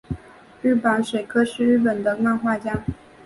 [0.63, 2.83] 日坂水柯是日本的漫画家。